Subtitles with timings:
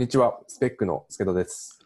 [0.00, 1.78] んにちは、スペックの助戸です。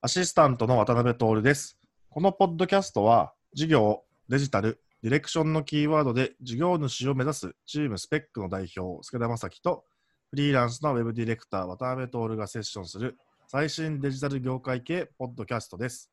[0.00, 1.78] アシスタントの渡辺徹です。
[2.08, 9.84] このポッドキャストは、事業、デジタル、ディレクションのキーワードで事業主を目指すチームスペックの代表、助田正樹と、
[10.30, 16.10] フリーランスのウェブディレクター、渡辺徹がセッションする最新デジタル業界系ポッドキャストです。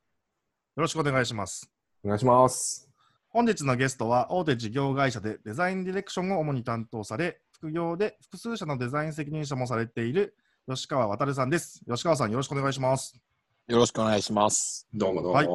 [0.76, 1.72] よろしくお願いします。
[2.04, 2.88] お願いします。
[3.30, 10.36] 本日のゲストは大手事業会社でデザインディレクションを主に担当され、副業で複数社のデザイン責任者もされている
[10.70, 11.80] 吉川渡さんです。
[11.90, 13.18] 吉川さん、よろしくお願いします。
[13.70, 14.86] よろしくお願いします。
[14.94, 15.38] どうもどうも。
[15.38, 15.48] はい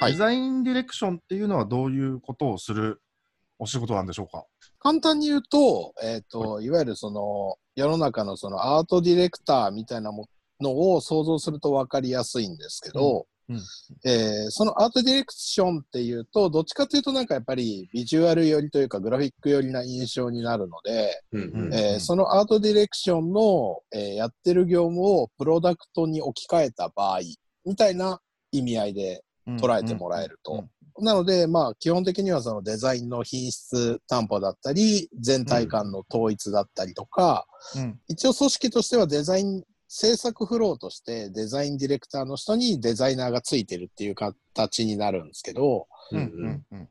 [0.00, 3.00] はいデザインディレクションっていうのはどういうことをする
[3.60, 4.44] お仕事なんでしょうか？
[4.80, 10.26] 簡単に言うと、えっ、と、いわゆるその、世の中のそのアートディレクターみたいなも
[10.60, 13.56] のを想像すると分かりやすいんですけど、うん。
[13.56, 13.62] うん
[14.04, 21.74] えーそのアートディレクションっていうと、どっちかというとなんかやっぱりビジュアル寄りというかグラフィック寄りな印象になるので、うんうん。
[21.74, 27.20] えーそのアートディレクションの、えーやってる業務をプロダクトに置き換えた場合、
[27.64, 30.64] みたいな意味合いで捉えてもらえると。
[31.00, 37.98] なので、まあ、基本的にはそのデザインの品質担保だったり、全体感の統一だったりとか、うん。
[38.08, 46.88] 一応組織としてはデザイン、制作フローとしてデザインディレクターの人にデザイナーがついてるっていう形になるんですけど、うんうんうん。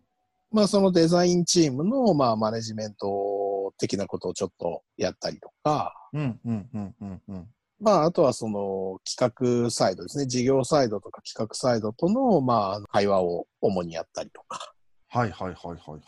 [0.52, 7.47] まあ、そのデザインチームの、まあ、マネジメント的なことをちょっとやったりとか、うんうんうんうんうん。
[7.79, 14.75] まあ、あとはその企画サイドですね、事業サイドとか企画サイドとの、まあ、会話を主にやったりとか。
[15.09, 16.02] はいはいはいはいはい。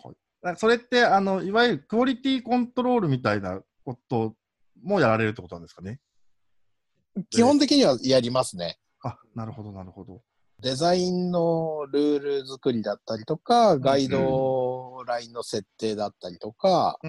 [0.44, 4.36] だそれってあのいわゆるクオリティコントロールみたいなこと
[4.84, 6.00] もやられるってことなんですかね？
[7.30, 8.78] 基本的にはやりますね。
[9.04, 10.22] あなるほどなるほど。
[10.60, 17.00] デザインのルール作りだったりとか、ガイドラインの設定だったりとか、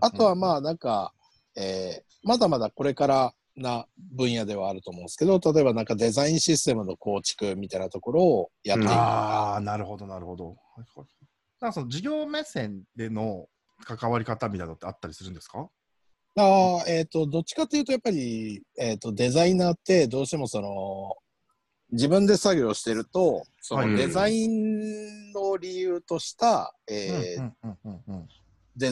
[0.00, 1.12] あとはあまあなんか、
[1.56, 8.92] えーまだまだこれからな分野ではあると思うんですけど、例えばなんかデザインシステムの構築みたいなところをやっていく。
[8.92, 10.56] あーなるほどなるほど。
[11.60, 13.46] なんかその事業目線での
[13.84, 15.68] 関わり方みたいなのってあったりするんですか？
[16.36, 21.16] あーえっ、と、どっちかというとやっぱり、えっ、と、デザイナーってどうしてもその、
[21.92, 23.88] 自分で作業してると、そはい。
[23.88, 27.40] のデザインの理由とした、デ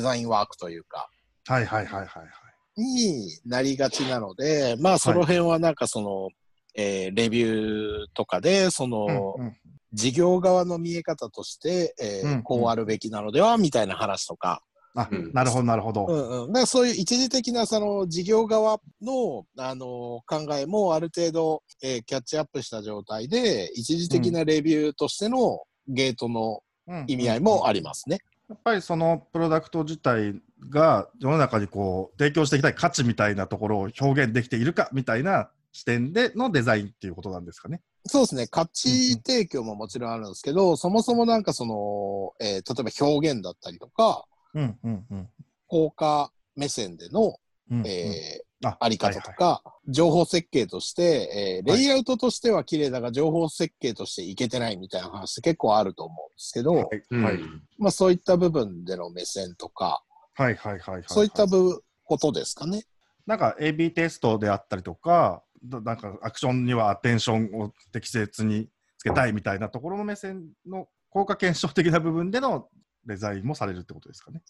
[0.00, 1.08] ザインワークというか、
[1.46, 2.28] はいはいはいはいはい。
[2.76, 6.28] になりがちなので、まあその辺はなんかその、
[6.74, 9.56] えーレビューとかで、その、うんうん。
[9.94, 12.42] 事業側の見え方として、えーうん。
[12.42, 14.62] こうあるべきなのではみたいな話とか、
[14.94, 15.32] あ、うん。
[15.32, 27.04] なるほどなるほど、うんうん、そういう一時的なその事業側の、あの考えもある程度、えーキャッチアップした状態で、一時的なレビューとしてのゲートのうん。
[27.06, 28.18] 意味合いもありますね。
[28.48, 30.40] やっぱりそのプロダクト自体
[30.70, 37.82] が世の中にこう提供していきたい価値みたいなところを表現できているかみたいな視点でのデザインっていうことなんですかね。
[38.06, 45.28] そうですね、価値提供ももちろんあるんですけど、そもそもなんかその、えー例えば表現だったりとか、うんうんうん。
[45.66, 47.36] 効果目線での、
[47.70, 51.78] うんえーああり方とか、情報設計として、えーはい。
[51.78, 57.22] レイアウトとしては綺麗だが、情報設計としていけてないみたいな話って結構あると思うんですけど、はいうん。
[57.24, 57.38] はい
[57.78, 60.02] まあそういった部分での目線とか、
[60.34, 61.04] はいはいはいはい。
[61.06, 62.84] そういった部ことですかね。
[63.26, 72.68] なんか AB テストであったりとかだなんかアクションにはアテンションを適切につけたいみたいなところの目線の効果検証的な部分での
[73.08, 74.42] デザインもされるってことですかね。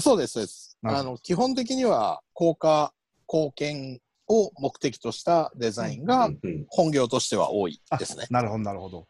[0.00, 0.78] そうです、そうです。
[0.82, 2.92] あの、基本的には効果、
[3.32, 6.38] 貢献を目的としたデザインがうん
[6.68, 8.26] 本業としては多いですね。
[8.30, 9.06] なるほどなるほど。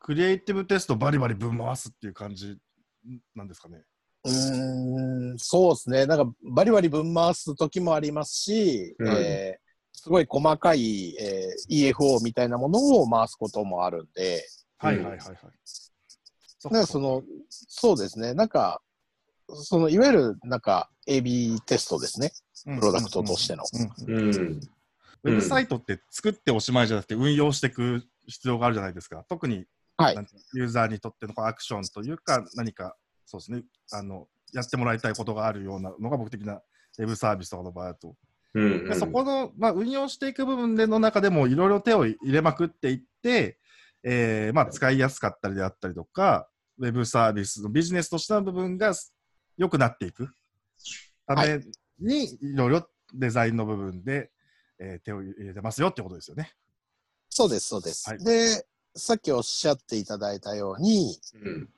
[0.00, 2.56] クリエイティブテストバリバリぶん回すっていう感じ
[3.34, 3.84] なんですかね。
[4.24, 6.06] うーん、そうですね。
[6.06, 9.66] なんか、バリバリ分回す時もありますし、うんえー
[9.98, 14.46] すごい細かい、えー EFO みたいなものを回すこともあるんで、
[14.76, 15.36] はいはいはいはい。
[16.68, 18.34] そだからその、そうですね。
[18.34, 18.80] なんか、
[19.48, 22.32] その、いわゆる、なんか、AB テストですね。
[22.64, 23.64] プロダクトとしての。
[25.24, 29.24] ウェブサイトって作っておしまいじゃなくて運用していく必要があるじゃないですか。
[29.28, 29.66] 特に
[29.96, 30.16] はい
[30.52, 36.60] ユーザーにとってのこうアクションというか何かそうですねあのやってもらいたいことがあるようなのが僕的な
[36.98, 38.14] ウェブサービスとかの場合だと。
[38.54, 43.58] うんでそこの、まあ、運用していく部分での中でもいろいろ手を入れまくっていって、
[44.02, 48.92] えーまあ、使いやすかったりであったりとかウェブサービスのビジネスとしての部分が
[49.56, 50.28] 良くなっていく
[51.26, 51.60] ため
[51.98, 54.30] にいろいろデザインの部分で、
[54.78, 56.52] えー手を入れてますよってことですよね。
[57.30, 58.08] そうです、そうです。
[58.08, 61.68] はいで、さっきおっしゃっていただいたように、うん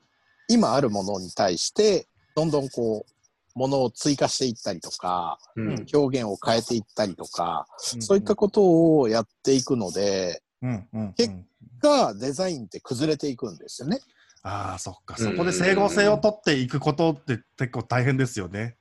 [0.50, 5.86] 今あるものに対して、どんどんこう、ものを追加していったりとか、うん。
[5.92, 11.34] 表現を変えていったりとか、うんそういったことをやっていくので、うんうんうん結
[11.80, 14.00] がデザインって崩れていくんですよね。
[14.42, 15.16] ああ、そっか。
[15.18, 18.76] うんそこで整合性を取っていくことって結構大変ですよね。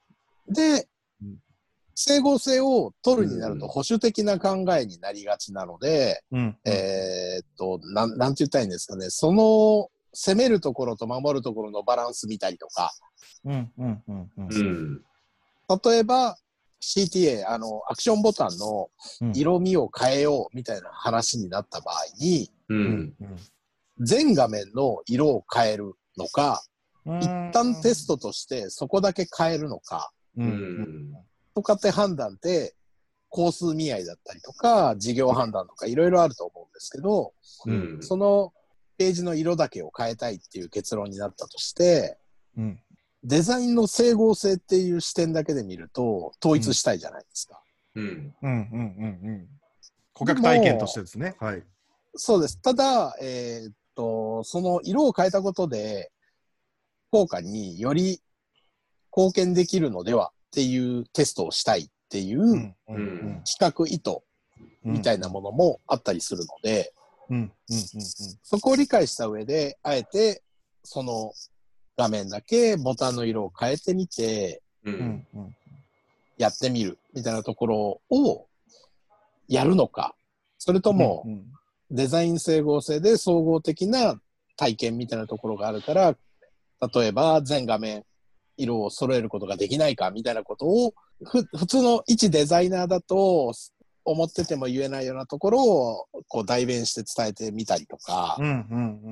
[0.49, 0.87] で
[1.21, 1.37] うん、
[1.95, 6.57] 整合性を取るになるうんと保守的な考えになりがちなので、うん。
[6.65, 12.91] えーっと、なん、なんて言ったらいいんですかね、その攻めるところと守るところのバランス見たりとか、
[13.45, 15.01] うんうんうんうんうん。
[15.83, 16.37] 例えば
[16.81, 18.89] CTA、あの、アクションボタンの
[19.21, 22.75] うん色味を変えようみたいな話になった場合に、う。
[22.75, 23.13] うんん
[23.99, 26.77] 全画面の色を変えるのか、うん
[27.21, 30.11] 一旦テストとしてそこだけ変えるのか。
[31.55, 32.75] とかって判断って、
[33.29, 37.33] 工数見合いだったりとか、事業判断とかいろいろあると思うんですけど、
[37.65, 37.97] うん。
[38.01, 38.51] その
[38.97, 42.17] ページの色だけを変えたいっていう結論になったとして、
[42.57, 42.79] うん
[43.23, 47.61] デザインの整合性っていう視点だけで見ると、統一したいじゃないですか。
[47.95, 48.03] うん。
[48.03, 49.47] うんうんうんうん
[50.13, 51.35] 顧客体験としてですね。
[51.39, 51.63] はい。
[52.15, 52.61] そうです。
[52.61, 56.11] ただ、えーっと、その色を変えたことで、
[57.11, 58.21] 効果により
[59.15, 64.19] 貢献できるのではっていうテストをしたいっていう企画意図
[64.83, 66.93] みたいなものもあったりするので、
[67.29, 67.51] うんうんうん
[68.43, 70.43] そこを理解した上で、あえて、
[70.83, 71.33] その
[71.97, 74.91] 画面だけボタンの色を変えてみて、う。
[74.91, 75.55] うんんうん。
[76.37, 78.47] やってみるみたいなところを
[79.47, 80.15] やるのか、
[80.59, 81.45] それともうん
[81.89, 84.19] デザイン整合性で総合的な
[84.57, 86.15] 体験みたいなところがあるから、
[86.93, 88.03] 例えば全画面
[88.57, 90.93] 色を揃えることができないかみたいなことを、
[91.23, 93.53] ふ普通の一デザイナーだと
[94.03, 98.37] 思ってても言えないようなところをこう代弁して伝えてみたりとか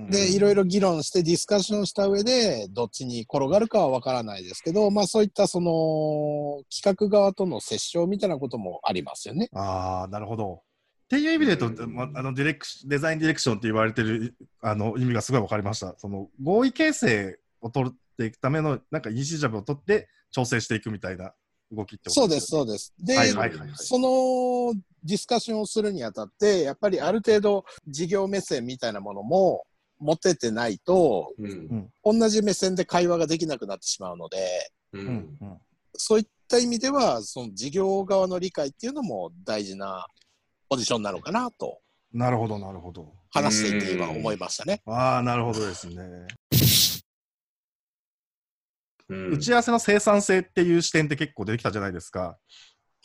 [0.09, 9.49] で、いろいろ議論してディスカッションした上で、どっちに転がるかはわからないですけど、まあそういったその企画側との折衝みたいなこともありますよね。
[9.53, 10.61] ああ、なるほど。
[11.05, 15.93] っていう意味で言うと、あのディレクシデザインディレクションって言われてるあの意味がすごい分かりました。
[15.97, 21.33] その合意形成を取っていくためのなんかイニシジャブを取って調整していくみたいな
[21.71, 22.93] 動きってことそうです、よそうです。
[22.99, 24.73] で、はいはいはいはいその
[25.03, 29.63] ディスカッションをするにあたって、やっぱりある程度事業目線みたいなものも
[29.99, 31.89] 持ててないと、うん。
[32.03, 34.37] 同じ目線で会話ができなくなってしまうので、
[34.93, 34.99] う。
[34.99, 35.57] うんんうん
[35.97, 40.05] そういった意味では、その事業側の理解っていうのも大事な
[40.69, 41.79] ポジションなのかなと
[42.13, 43.13] なるほど、なるほど。
[43.29, 44.81] 話していて今思いましたね。
[44.85, 45.95] ああ、なるほどですね。
[49.09, 49.31] うん。
[49.31, 52.37] 打ち合わせの生産性っていう視点って結構出てきたじゃないですか。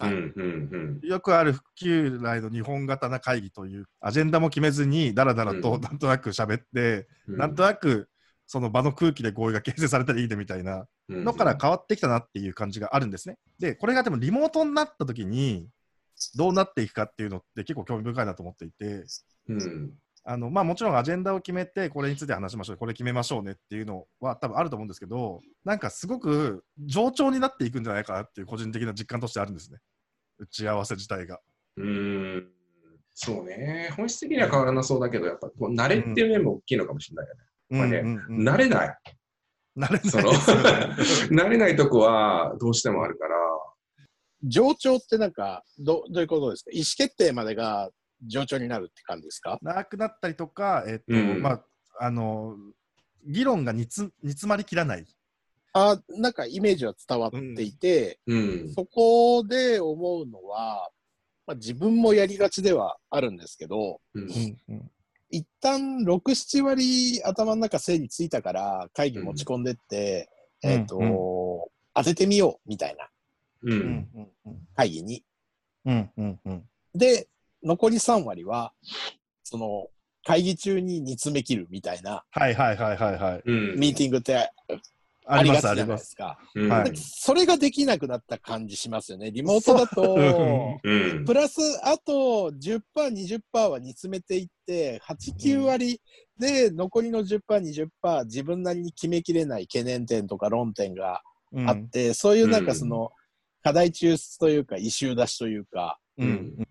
[0.01, 0.33] うん。
[0.37, 1.09] うん。
[1.09, 7.37] よくある旧来の日本型な会議という、アジェンダも決めずに、だらだらとうんなんとなく喋って、うん。
[7.37, 8.09] なんとなく
[8.47, 13.39] その場の空気で合意が形成されたらいいねみたいなのから変わってきたなっていう感じがあるんですね。
[13.59, 15.69] で、これがでもリモートになった時に、
[16.37, 19.05] どうなっていくかっていうのって結構興味深いなと思っていて、
[19.49, 19.93] うん。
[20.23, 29.79] あのまあ、もちろんアジェンダを決めて、これについて話しましょう、これ決めましょうねっていうのは多分あると思うんですけど、なんかすごく冗長になっていくんじゃないかなっていう個人的な実感としてあるんですね。
[30.39, 31.41] 打ち合わせ自体が。
[31.77, 32.49] うん。
[33.15, 33.93] そうね。
[33.97, 37.41] 本質的には変わらなそうだけど、やっぱ、こう慣れっていう面も大きいのかもしれないよね。
[37.71, 38.99] まあねうんうんうん慣れない。
[39.77, 40.35] 慣れないね
[41.45, 43.40] 慣れないとこはどうしてもあるから。
[44.45, 46.71] 上長ってなんかど、どういうことですか？
[46.73, 47.91] 意思決定までが
[48.27, 49.59] 上長になるって感じですか？
[49.63, 51.43] なくなったりとか、えっとうん。
[51.43, 51.65] まあ、
[52.01, 52.57] あの
[53.27, 55.07] 議論が煮つ煮詰まりきらない。
[55.73, 58.73] あなんかイメージは伝わっていて、うん。
[58.75, 60.91] そこで思うのは、
[61.47, 64.29] まあ、自分もやりがちではあるんですけど、うん。
[65.31, 70.29] 一旦6、7割頭の中整理ついたから会議持ち込んでって、
[70.65, 70.71] うん。
[70.71, 71.13] えっ、と、うん。
[71.95, 73.09] 当ててみようみたいな
[73.63, 73.71] う。
[73.71, 74.09] うんん
[74.47, 75.25] うん会議に。
[75.85, 76.63] うんうんうん
[76.95, 77.29] で、
[77.63, 78.73] 残り3割は、
[79.45, 79.87] その、
[80.25, 83.43] 会議中に煮詰め切るみたいなはいはいはいはいはい。
[83.45, 83.79] うん。
[83.79, 84.49] ミーティングってあ
[85.27, 86.79] ありがちじゃりますありま。
[86.81, 87.23] ないですすか。
[87.23, 89.31] それができなくなった感じしますよね。
[89.31, 90.17] リモートだと、
[90.83, 91.25] うん。
[91.25, 96.01] プラスあと10%、20%は煮詰めていって、8、9割
[96.39, 97.41] で残りの10%、
[98.03, 103.13] 20%自分なりに決めきれない懸念点とか論点がうんあって、そういうなんかその、
[103.63, 106.67] 課題抽出というか、異臭出しというか、うん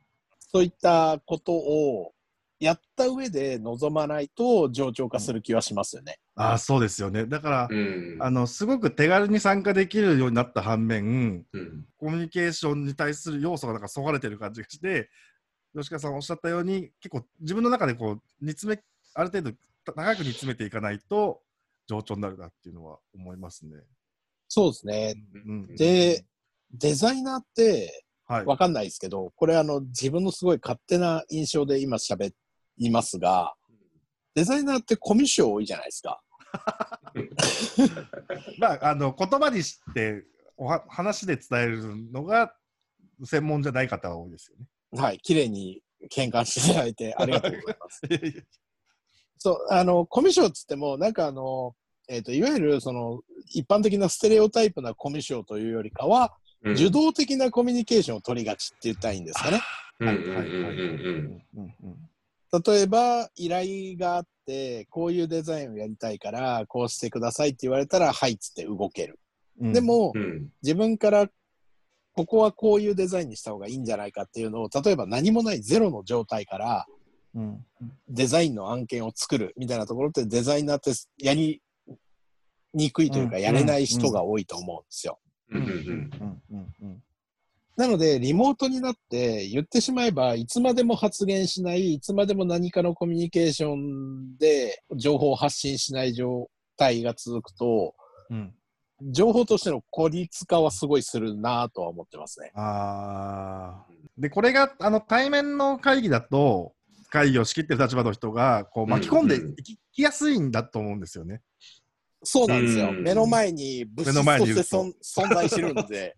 [0.51, 2.12] そういったことを
[2.60, 6.17] やった上で臨まないと上長化する気はしますよね。
[6.36, 7.25] ああそうですよね。
[7.25, 8.17] だから、うん。
[8.19, 11.86] あのすごく手軽に参加できるようになった反面、うん。
[11.98, 15.10] コミュニケーションに対する要素がなんかそがれてる感じがして、
[15.75, 18.81] 吉川さんおっしゃったように、結構自分の中でこう煮詰め、
[19.13, 19.51] ある程度
[19.96, 21.41] 長く煮詰めていかないと
[21.88, 23.77] 上長になるなっていうのは思いますね。
[24.48, 25.15] そうですね。
[25.46, 26.25] うんで、
[26.72, 28.46] デザイナーってはい。
[28.46, 32.32] わかんないですけど、これあの自分のすごい勝手な印象で今喋
[32.78, 33.56] りますが、
[34.36, 36.22] デザイナーってコミュ障多いじゃないですか。
[38.60, 40.24] まあ、あの、言葉にして、
[40.58, 42.54] おは話で伝えるのが
[43.24, 44.68] 専門じゃない方が多いですよね。
[45.02, 45.20] はい。
[45.20, 48.02] 綺麗に喧嘩していただいて ありがとうございます。
[49.40, 51.76] そう、あの、コミュ障っつっても、なんかあの、
[52.08, 56.74] えっ、と、いわゆるその、一般的なステレオタイプなコミュ障というよりかは、うん。
[56.74, 59.62] 受動的なコミュニケーションを取りがちって言ったらいいんですかね。
[60.00, 60.08] うん。
[60.08, 60.16] うん。
[60.16, 60.46] はいはい。
[60.63, 60.74] はい。
[60.74, 60.88] うん。
[60.94, 61.44] うん。
[61.56, 61.74] うん。
[61.84, 62.10] うん
[62.51, 69.20] 例えば、依頼があって、こういうデザインをやりたいから、こうしてくださいって言われたら、はいっつって動ける。
[69.62, 69.74] うん。
[69.74, 70.50] で、も、うん。
[70.63, 71.30] 自分から、
[72.13, 76.88] ここはこういうデザインにした方がいいんじゃないかっていうのを、例えば何もないゼロの状態から、
[77.36, 77.66] うん。
[78.08, 81.62] デザインの案件を作るみたいなところってデザイナーってやり
[82.74, 83.42] にくいというか、うん。
[83.44, 85.20] やれない人が多いと思うんですよ。
[85.51, 86.41] うんうんうん。
[86.51, 87.03] うんうん
[87.79, 97.96] なので、リモートになって言ってしまえば、いつまでも発言しない、いつまでも何かのコミュニケーションで情報を発信しない状態が続くと、
[98.29, 98.53] うん。
[99.01, 102.51] 情報としての孤立化はすごいするなとは思ってますね。
[102.53, 104.22] あー。
[104.22, 106.74] で、これがあの対面の会議だと、
[107.10, 109.51] 会議を仕切ってる立場の人がこう巻き込んでうんうん。
[109.53, 111.41] いききやすいんだと思うんですよね。
[112.24, 112.90] そうなんですよ。
[112.90, 113.04] うん。
[113.04, 114.64] 目の前に物目の質として前にいると。
[114.64, 114.90] そん
[115.26, 116.16] 存在してるんで。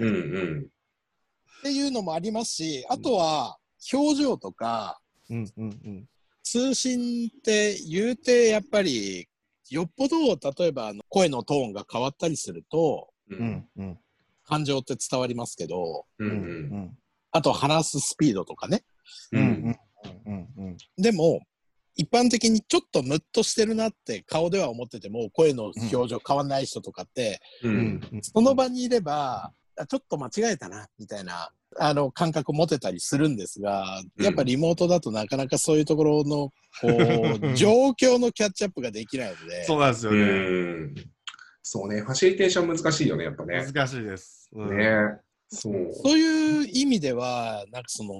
[0.00, 0.10] うんう
[0.60, 0.60] ん。
[0.60, 3.58] っていうのもありますし、あとは
[3.92, 6.08] 表情とかうんうんうん。
[6.42, 9.28] 通信って言うてやっぱり
[9.70, 10.16] よっぽど
[10.58, 13.98] 例えばあの声のトーンが変わったりするとううんんうん。
[14.46, 16.38] 感情って伝わりますけど、うんううん
[16.84, 16.98] ん。
[17.32, 18.84] あと話すスピードとかね。
[19.32, 19.76] うんうん
[20.26, 20.76] うんうん。
[20.96, 21.40] でも
[21.96, 40.22] 一般的にちょっとムッとしてるなって顔では思ってても声の表情変わんない人とかって、ううんんその場にいればあちょっと間違えたなみたいなあの感覚持てたりするんですがやっぱリモートだとなかなかそういうところのこう 状況のキャッチアップができないのでそうなんですようね。
[40.22, 40.94] ん
[41.66, 43.64] そうね、ファシリテーション難しいよね、やっぱね。
[43.72, 44.50] 難しいです。
[44.52, 45.16] うんね
[45.48, 45.90] そう。
[45.94, 48.12] そういう意味ではなんかその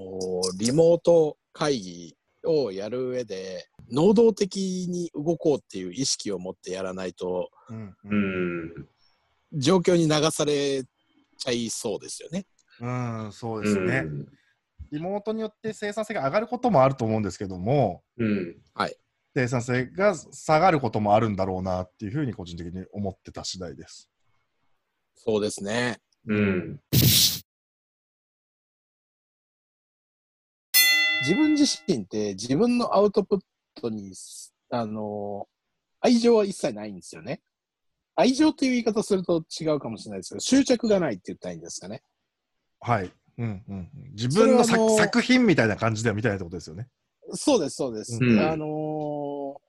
[0.59, 8.89] リモート会議をやる上で能動的に動こうっていう意識を持ってやらないとうん。
[9.53, 12.47] 状況に流されちゃいそうですよね。
[12.81, 12.89] う
[13.29, 14.01] ん、そうでうすね。
[14.01, 14.27] ん。
[14.91, 18.57] リモートによって生産性が上がることもあると思うんですけども、うん。
[19.35, 24.09] 生産性が下がることもあるんだろうなっていうふうに個人的に思ってた次第です。
[25.17, 25.99] そうですね。
[26.27, 26.81] うん。
[31.25, 33.41] 自分自身って自分のアウトプッ
[33.81, 34.13] トに、
[34.71, 35.49] あの、
[36.01, 37.41] 愛情は一切ないんですよね。
[38.15, 42.03] 愛情っていう言い方すると違うかもしれないですけど、執着がないって言ったらいいんですかね。
[42.81, 43.11] はい。
[43.39, 46.89] うんうんうん、自分の作品みたいな感じではみたいなってことですよね。
[47.33, 48.19] そうです、そうです。
[48.21, 49.65] うんあのー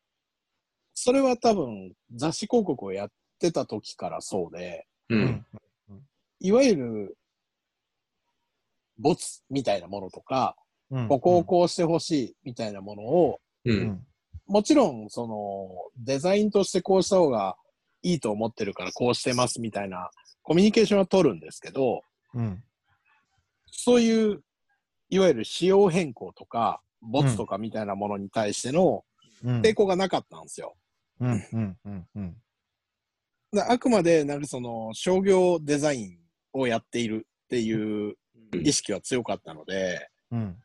[0.98, 5.46] それは多分雑誌広告をやってた時からそうで、うん。
[6.40, 7.18] いわゆる、
[8.98, 10.65] ボツみたいなものとか、うん
[11.08, 13.40] ここをこうしてほしいみたいなものを、
[14.48, 17.58] もちろん、その、デザインとしてこうした方が
[18.04, 20.12] いいと思ってるからこうしてますみたいな
[20.44, 22.02] コミュニケーションは取るんですけど、
[22.36, 22.64] うん。
[23.72, 24.44] そういう、
[25.10, 29.04] いわゆる仕様変更とか、ボツとかみたいなものに対しての
[29.44, 29.62] うん。
[29.62, 30.76] 抵抗がなかったんですよ。
[31.20, 31.32] うん。
[31.32, 31.78] うん。
[31.86, 32.08] うん。
[32.16, 32.36] うん。
[33.52, 36.20] であくまで、なんかその、商業デザイン
[36.54, 38.16] をやっているっていう
[38.64, 40.58] 意識は強かったので、うん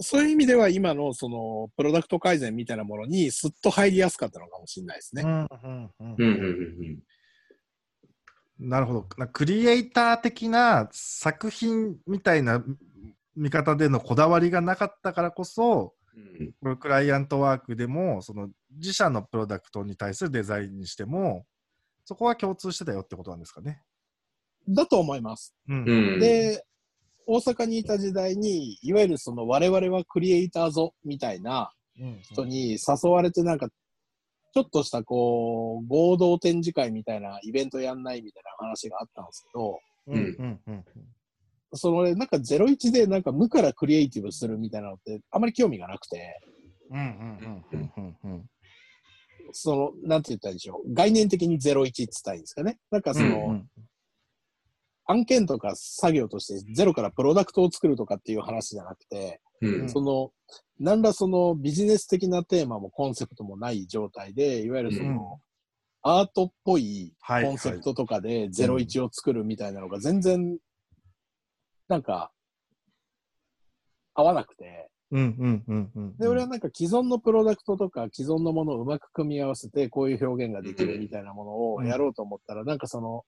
[0.00, 5.22] そういう意味では今のその、プロダクト改善みたいなものにすっと入りやすかったのかもしれないですね。
[5.22, 6.14] うんうんうん。
[6.18, 6.30] うん
[8.60, 8.68] うん。
[8.68, 9.06] なるほど。
[9.16, 12.64] なクリエイター的な作品みたいな
[13.36, 15.94] 見方でのこだわりがなかったからこそ、
[16.62, 16.76] うん。
[16.76, 21.46] クライアントワークでも、その自社のプロダクトに対するデザインにしても、
[22.04, 23.82] そこは共通してたよってことなんですかね。
[24.68, 25.54] だと思います。
[25.68, 26.18] うんうん。
[26.18, 26.64] で、
[27.30, 31.70] 大阪にいた時代に、いわゆるその我々はクリエイターぞみたいな
[32.00, 40.84] うん人に誘われてなんか、ちょっとしたこう、合同展示会みたいなイベントやんないみたいな話があったんですけど、うんうんうん
[41.74, 46.40] そのなんか01でなんか無からクリエイティブするみたいなのってあまり興味がなくて、
[46.90, 48.50] うんうんうんうんうん
[49.52, 50.94] その、なんて言ったらいいでしょう。
[50.94, 52.78] 概念的に01って言ったらいいんですかね。
[52.90, 53.68] なんかその、うん
[55.10, 59.88] 案件とか作業としてゼロからプロダクトを作るとかっていう話じゃなくて、うん。
[59.88, 60.30] その、
[60.78, 65.40] 何らそのビジネス的なテーマもコンセプトもない状態で、いわゆるその、
[66.02, 70.58] アートっぽいはいコンセプトとかで01を作るみたいなのが全然、
[71.88, 72.30] なんか、
[74.14, 74.90] 合わなくて。
[75.10, 76.16] うんうんうんうん。
[76.18, 83.24] で、俺はなんか既存のプロダクトとか既存のものをうまく組み合わせてこういう表現ができるみたいなものをやろうと思ったら、なんかその、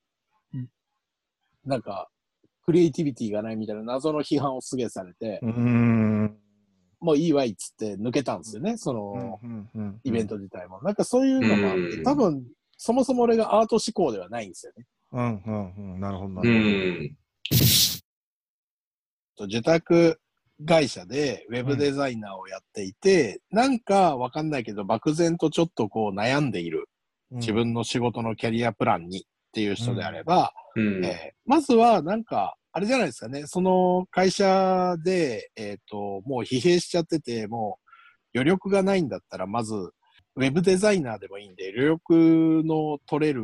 [1.64, 2.08] なんか、
[2.64, 5.40] クリエイティビティがないみたいな謎の批判をすげえされて。
[7.00, 9.40] もういいわいっつって抜けたんですよね、その
[10.04, 10.34] イベント。
[10.34, 10.82] ト自体も。
[10.82, 14.86] なんかそういうのがあって、うん多分、そもそも俺がアート思考ではないんですよね。
[15.12, 16.00] うんうんうん。
[16.00, 17.10] なるほどなうる
[19.38, 19.44] ほど。
[19.46, 19.48] ん。
[19.48, 20.20] 受託
[20.66, 26.88] 会社でウェブデザイナーをやっていて、なんかわかんないけど、漠然とちょっとこう悩んでいる
[27.30, 31.04] 自分の仕事のキャリアプランにっていう人であれば、うん。
[31.04, 37.80] えーまずはなんか、あれじゃないですかね、その会社で、えっ、と、もう疲弊しちゃってて、も
[38.32, 43.42] う余力がないんだったら、まず、ウェブデザイナーでもいいんで、余力の取れる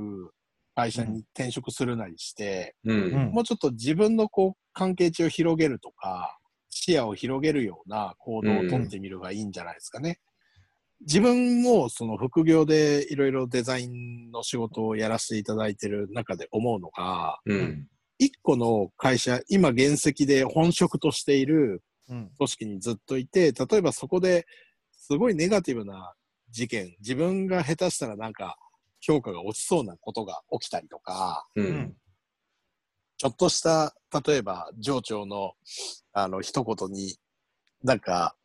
[0.76, 2.92] 会社に転職するなりして、う。
[2.92, 3.32] うんん。
[3.32, 6.38] もうちょっと自分のこう関係値を広げるとか、
[6.70, 10.20] 視野を広げるような行動をとってみるがいいんじゃないですかね。
[11.00, 17.88] 自分もその副業でいろいろデザインの仕事をやらせていただいてる中で思うのが、うん。
[18.18, 24.46] 一個の会社、今現石で本職としているうん組織にずっといて、例えばそこで
[24.92, 26.14] すごいネガティブな
[26.50, 28.56] 事件、自分が下手したらなんか
[29.00, 31.62] 評価が落ちそうなことが起きたりとか、う。
[31.62, 31.96] うんん。
[33.18, 33.94] ちょっとした、
[34.26, 35.52] 例えば上長の
[36.12, 37.16] あの一言に
[37.82, 38.36] なんか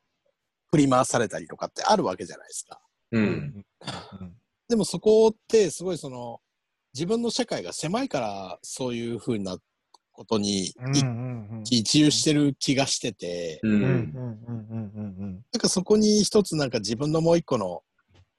[0.71, 2.79] 振り回されたりとかってあるわけじゃないですか。
[3.11, 3.65] うん。
[4.69, 6.39] でもそこってすごいその
[6.93, 9.57] 自分の社会が狭いからそういうふうな
[10.13, 13.69] ことにうん一うん喜一憂してる気がしてて、う。
[13.69, 17.83] うんうんんうんうんなんかそこに一つなんか自分のもう一個の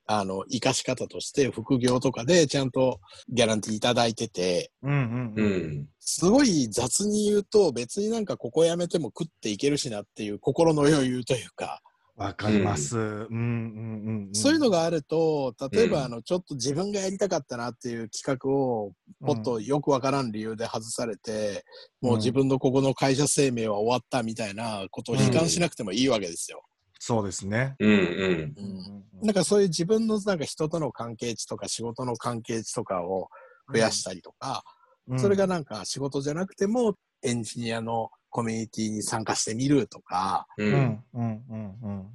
[0.06, 5.88] あの生かし方として副業とかでちゃんとギャランティーいただいてて、うんうんううんん。
[6.00, 11.80] すごい雑に言うと別になんかここ辞めても食っていけるしなっていう心の余裕というか、
[12.16, 12.98] わかります。
[12.98, 14.34] うんうんうんうん。
[14.34, 21.64] そういうのがあると、例えうんばあのちょっと自分がやりたかったなっていう企画をもっとよくわからん理由で外されて、
[22.00, 26.62] もう自分のここの会社生命は終わったみたいなことを悲観しなくてもいいわけですよ。
[26.98, 27.76] そうですね。
[27.80, 27.90] うん。
[27.90, 28.54] うん。
[28.56, 33.28] うんなんかそういう自分のなんか人との関係値とか仕事の関係値とかを
[33.72, 34.64] 増やしたりとか、
[35.08, 40.64] うんそれがなんか仕事じゃなくてもエンジニアのコミュニティに参加してみるとか、う。
[40.64, 42.08] うんんうんうん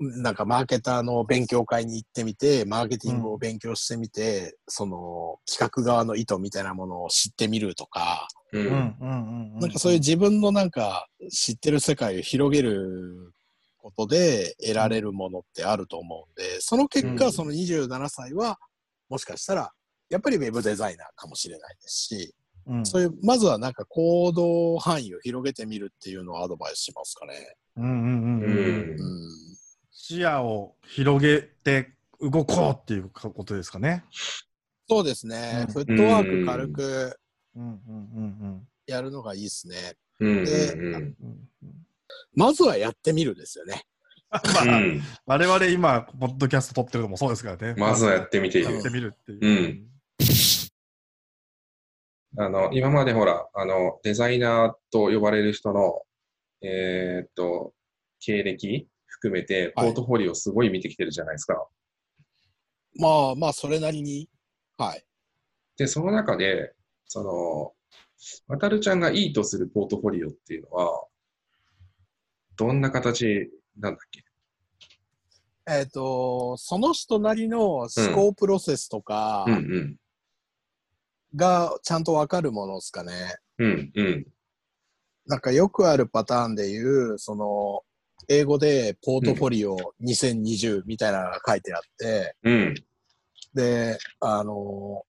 [0.00, 0.22] うん。
[0.22, 8.58] なんかマーケターの勉強会に行ってみて、マーケティングを勉強してみて、その企画側の意図みたいなものを知ってみるとか、う。
[8.58, 9.58] うんんうんうん。
[9.60, 13.32] なんかそういう自分のなんか知ってる世界を広げる
[13.78, 18.58] ことで得られるものってあると思うんで、その結果、うんその27歳は
[19.08, 19.70] もしかしたら
[20.10, 22.34] やっぱりウェブデザイナーかもしれないですし、
[22.66, 27.56] うんそういう、まずはなんか行動範囲を広げてみるっていうのをアドバイスしますかね。
[27.76, 28.96] うんうんうんううん。
[28.98, 29.28] うんん。
[29.90, 34.04] 視野を広げて動こうっていうことですかね。
[34.88, 37.18] そうですね、うんフットワーク軽く
[37.56, 39.76] うんうんうんやるのがいいですね。
[40.20, 40.44] うん。
[40.44, 40.94] でうん。
[40.94, 41.16] うん。
[42.34, 43.84] まずはやってみるですよね。
[44.30, 44.80] まあ、
[45.26, 47.74] 我々今、ポッドキャスト撮ってるのもそうですからね。
[47.76, 48.88] まずはやってみてやって。
[48.88, 49.86] みるっていう。
[52.38, 56.02] あの、今までほら、あの、デザイナーと呼ばれる人の、
[56.62, 57.74] えーっと、
[58.20, 61.66] 経歴含めて、ポートフォリオすごい見てきてるじゃないですか。
[62.94, 64.28] まあまあ、それなりに。
[64.78, 65.04] はい。
[65.76, 66.72] で、その中で、
[67.06, 67.72] その、
[68.46, 71.06] 渡るちゃんがいいとするポートフォリオっていうのは、
[72.56, 74.24] どんな形なんだっけ？
[75.68, 79.96] えっ、と、その人なりの思考プロセスとかうんうん。
[81.34, 83.12] がちゃんとわかるものですかね。
[83.58, 84.26] うんうん。
[85.26, 87.82] なんかよくあるパターンでいう、その、
[88.28, 92.74] 英語でポートフォリオ2020みたいなのが書いてあって、うん。
[93.54, 95.04] で、あの、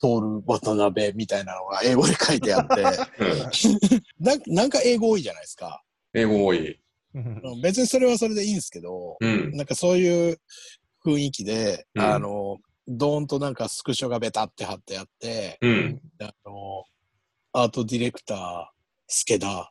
[0.00, 2.88] トール・渡辺みたいなのが英語で書いてあって、うん
[4.20, 5.82] なんなんか英語多いじゃないですか。
[6.14, 6.80] 英語多い。
[7.62, 9.50] 別にそれはそれでいいんですけど、うん。
[9.56, 10.40] なんかそういう
[11.04, 16.00] 雰囲気で、うんあの、ドーンとなんかスクショがベタって貼ってあって、うん。
[16.20, 16.84] あの、
[17.52, 18.66] アートディレクター、
[19.06, 19.70] 助田、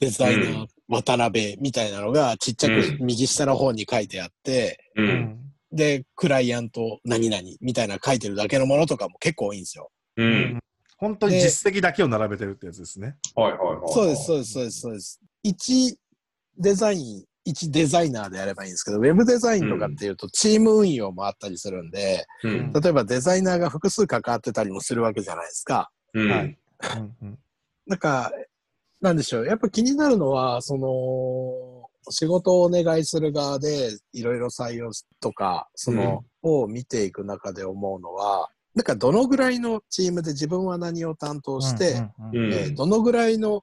[0.00, 5.02] デザイナー、渡辺みたいなのがちっちゃくうん右下の方に書いてあって、う。
[5.02, 9.90] うんんで、クライアント何々みたいな書いてるだけのものとかも結構多いんですよ。
[10.16, 10.60] うん。
[10.96, 13.16] 本当に実績だけを並べてるってやつですね。
[13.34, 13.92] はいはいはい。
[13.92, 15.20] そうです、そうです、そうです、そうです。
[15.44, 15.96] 1
[16.58, 22.72] デザイン、一デザイナーでやればいいんですけど、ウェブデザインとかっていうと、チーム運用もあったりするんで、うん。
[22.72, 25.90] 例えばデザイナーが複数関わってたりもするわけじゃないですか。
[26.12, 26.30] うん。
[26.30, 26.58] はい
[26.96, 27.38] うんうん
[27.88, 28.32] なんか、
[29.00, 29.46] なんでしょう。
[29.46, 43.62] やっぱ気になるのは、その、仕事をお願いする側で、いろいろ採用とか、その、を見ていく中で思うのは、なんかどのぐらいのチームで自分は何を担当して、うんうんうんえーどのぐらいの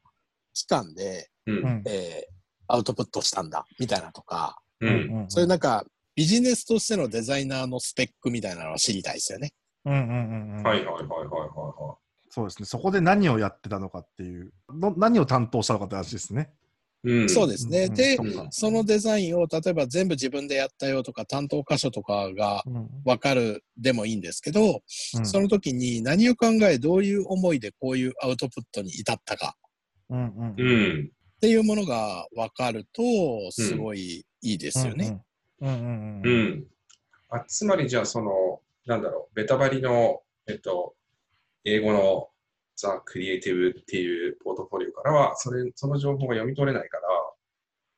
[0.53, 1.55] 期間で、うん。
[1.57, 2.32] うんえー
[2.67, 4.88] アウトプットしたんだ、みたいなとか、う。
[4.88, 9.54] うんんそういうなんか、ビジネスとしてのデザイナーのスペックみたいなのを知りたいですよね。
[9.86, 11.97] うんうんうんうんはいはいはいはいは
[12.30, 12.65] そうですね。
[12.65, 16.54] そこで何をやってたのかっていう、の何を担当したのかって話ですね。
[17.04, 17.17] いはい。
[17.21, 17.30] うん。
[17.30, 17.86] そうですね。
[17.86, 18.17] うんで
[18.52, 24.82] そ、のデザインを例えば全部自分でやったよとか担当箇所とかがうん分かるでもいいんですけど、
[25.15, 29.56] うんその時に何を考えどういう思いでこういうアウトプットに至ったか
[30.10, 31.12] うんうんうん。
[31.43, 35.21] っていうものが分かるとすごいいいですよね。
[35.60, 36.29] うんうんうんう。
[36.29, 36.67] ん。
[37.32, 40.95] あつまりじゃあ、その、なんだろう、ベタバリの、えっと、
[41.65, 42.29] 英語の
[42.77, 47.03] ザ・クリエイティブっていうポートフォリオからは、それ、その情報が読み取れないから、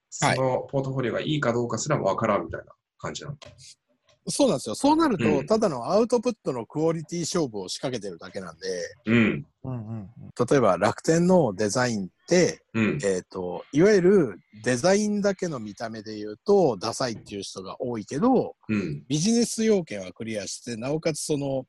[0.10, 3.38] そのポートフォリオがいいかどうかすらもわからんみたいな感じなの？
[4.28, 4.76] そうなんですよ。
[4.76, 8.68] そうなると、うんただのアウトプットのクオリティ勝負を仕掛けてるだけなんで、
[9.06, 9.46] うん。
[9.64, 10.10] うんうん
[10.50, 13.00] 例えば楽天のデザインって、うん。
[13.04, 19.04] えっ、と、いわゆるデザインだけの見た目で言うと、ダサいっていう人が多いけど、うん。
[19.08, 21.66] ビジネス要件はクリアして、なおかつその、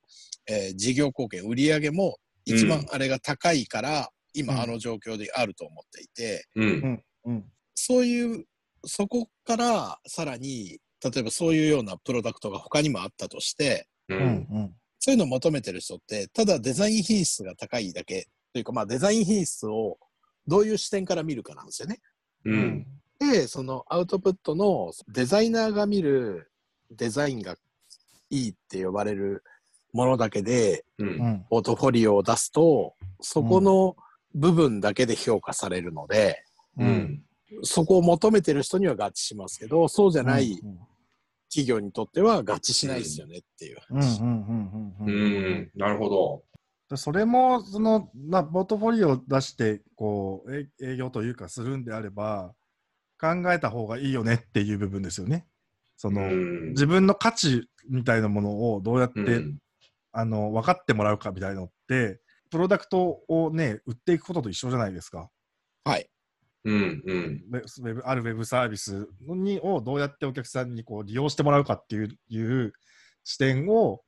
[0.48, 4.06] えー事業貢献、売り上げも一番あれが高いから、うん
[4.38, 7.02] 今あの状況であると思っていて、うん。
[7.24, 8.44] うんそういう、
[8.84, 10.78] そこからさらに、
[11.10, 14.14] 例えばそういうようなプロダクトが他にもあったとして、う。
[14.14, 19.98] うんんそういうのを求めてる人って、ただデザイン品質が高いだけ、というかまあデザイン品質を
[20.48, 22.00] どういう視点から見るかなんですよね。
[22.44, 22.50] う。
[22.52, 22.86] うんん
[23.18, 26.50] で、そのアウトプットのデザイナーが見る
[26.90, 27.56] デザインが
[28.30, 29.44] いいって呼ばれる
[29.92, 31.04] ものだけで、う。
[31.04, 33.96] うんんポートフォリオを出すと、そこの
[34.34, 36.44] 部分だけで評価されるので、
[36.78, 37.22] ううんん。
[37.62, 40.78] そこを求めてる人には合致しますけど、そうじゃないうん
[41.56, 44.20] 企業にとっては合致しないですよねっていう話。
[44.20, 45.70] うんうんうんうんううんん。
[45.74, 46.44] なるほど。
[46.90, 52.52] でそれも、その、まあ、ポートフォリオを出して、こう、え営業というかするんであれば、
[53.18, 55.46] 考えた方がいいよねっていう部分ですよね。
[55.96, 59.58] その、うん自分の価値みたいなものをどうやって、うん。
[60.12, 65.30] あの、分かってもらうかみたいなのって、プロダクトをね、売っていくことと一緒じゃないですか。
[65.84, 66.08] はい。
[66.66, 67.02] うん。
[67.06, 67.44] うん。
[67.52, 72.72] ウェウェブあるウェブサービスにをどうやってお客さんにこう利用してもらうかっていういう
[73.24, 74.00] 視点を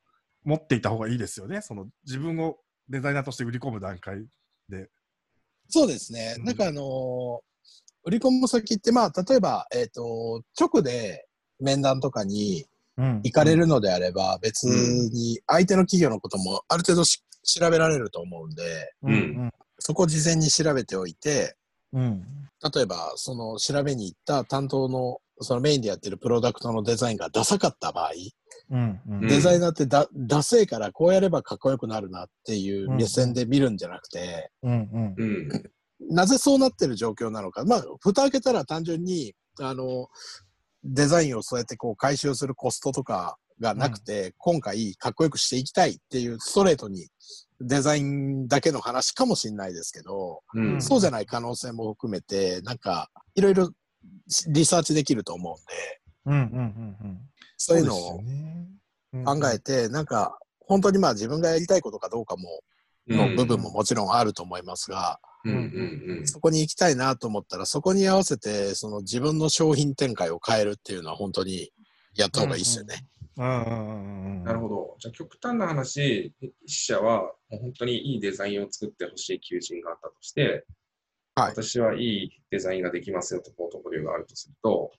[0.44, 1.62] 持っていた方がいいですよね。
[1.62, 4.26] その自分をデザイナーとして売り込む段階
[4.68, 4.88] で。
[5.68, 6.34] そうですね。
[6.38, 7.48] うんなんかあのー
[8.04, 11.26] 売り込む先って、まあ、例えば、えっ、と、直で
[11.60, 12.64] 面談とかに
[12.96, 21.56] 行かれるのであれば、別に相手の企業のこともある程度し調べられると思うんで、うんうんそこを事前に調べておいて、
[21.92, 22.24] うん
[22.74, 28.10] 例えば、その調べに行った担当の、そのメインでやってるプロダクトのデザインがダサかった場合、
[28.70, 35.48] うんうんデザイナーってだ、ダセえからこうやればかっこよくなるなっていう目線で見るんじゃなくて、うんうんうん。
[36.10, 37.64] なぜそうなってる状況なのか。
[37.64, 40.08] まあ、蓋開けたら単純に、あの、
[40.84, 47.06] デザインをそうやってこう回収するコストとかがなくて、今回かっこよくしていきたいっていうストレートに
[47.60, 50.82] デザインだけの話かもしれないですけど、うん。
[50.82, 53.70] そうじゃない可能性も含めて、なんか、いろいろ
[54.48, 55.58] リサーチできると思
[56.26, 57.20] うんで、うんうんうんうん。
[57.56, 58.20] そういうのを
[59.24, 62.60] 考えて、なんか、本当にまあ自分がやりたいことかどうかも、
[63.08, 71.70] の部分ももちろんあると思いますが、うんうんそこに行きたいなと思ったら、そこに合わせて、その自分の商品展開を変えるっていうのは本当に
[72.14, 72.94] やった方がいいですよね。
[72.94, 74.96] うんうんうんうんなるほど。
[74.98, 80.66] じゃあ極端な話、一社はもう本当にいいデザインを作ってほしい求人があったとして、
[81.36, 84.90] はい私はいいデザインができますよとポートフォリオがあるとすると、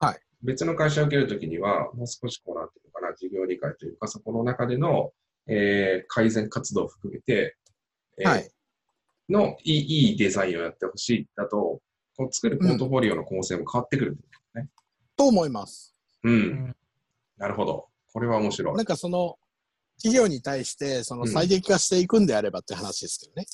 [0.00, 5.12] はい別の会社を受けるときには、もう少しこうなんていうのかな、事業理解というか、そこの中での、
[5.46, 7.56] えー改善活動を含めて、
[8.18, 8.50] えーはい。
[9.28, 11.82] のいいいいデザインをやってほしいだと、
[12.16, 14.20] こう作るポートフォリオの構成も変わってくるんだ
[14.60, 14.70] よね。
[15.16, 15.94] と思います。
[16.22, 16.76] うん。
[17.38, 17.88] んなるほど。
[18.12, 18.84] これは面白いなん。
[18.84, 19.36] かその、
[20.02, 23.46] 企業に対して、そのうん最適化していくんであればって話ですけどね。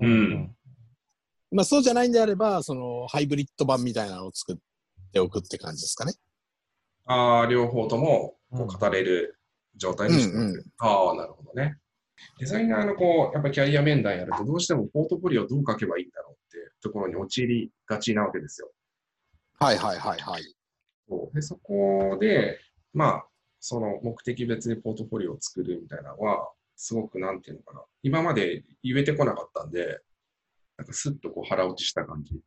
[0.00, 0.56] うん
[1.52, 4.56] まあそうじゃないんであれば、そのハイブリッド版みたいなのを作っ
[5.12, 6.14] ておくって感じですかね。
[7.06, 9.38] ああ、両方ともこう語れる
[9.76, 11.78] 状態にしておく、うんうんああ、なるほどね。
[12.40, 18.70] デザイナーのこう、やっぱキャリア面談やると、どうしてもポートフォリオをどう書けばいいんだろうってところに陥りがちなわけですよ。
[19.60, 20.42] はいはいはいはい。
[21.08, 22.58] そうでそこで、
[22.94, 23.26] まあ、
[23.60, 30.00] その目的別にポートフォリオを作るみたいなのは、すごくなんていうのかな、今まで言えてこなかったんで、
[30.76, 32.40] なんかスッとこう腹落ちした感じ。